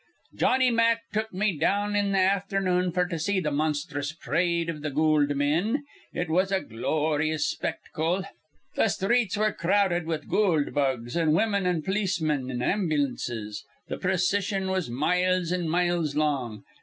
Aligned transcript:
"Jawnny 0.35 0.71
Mack 0.71 1.01
took 1.13 1.31
me 1.31 1.55
down 1.59 1.95
in 1.95 2.11
th' 2.11 2.15
afthernoon 2.15 2.91
f'r 2.91 3.07
to 3.07 3.19
see 3.19 3.39
th' 3.39 3.53
monsthrous 3.53 4.11
p'rade 4.11 4.67
iv 4.67 4.81
th' 4.81 4.95
goold 4.95 5.35
men. 5.35 5.83
It 6.11 6.27
was 6.27 6.51
a 6.51 6.59
gloryous 6.59 7.45
spectacle. 7.47 8.23
Th' 8.75 8.89
sthreets 8.89 9.37
were 9.37 9.51
crowded 9.53 10.07
with 10.07 10.27
goold 10.27 10.73
bugs 10.73 11.15
an' 11.15 11.33
women 11.33 11.67
an' 11.67 11.83
polismin 11.83 12.49
an' 12.49 12.63
ambulances. 12.63 13.63
Th' 13.91 14.01
procission 14.01 14.71
was 14.71 14.89
miles 14.89 15.51
an' 15.51 15.69
miles 15.69 16.15
long. 16.15 16.63